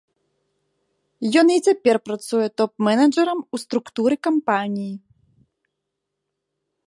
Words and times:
Ён 1.41 1.47
і 1.55 1.57
цяпер 1.71 1.95
працуе 2.07 2.47
топ-менеджарам 2.61 3.39
у 3.57 3.61
структуры 3.63 4.15
кампаніі. 4.29 4.93